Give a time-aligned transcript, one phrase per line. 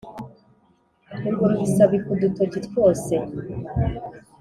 [1.27, 3.13] Ingurube isabika udutoki twose!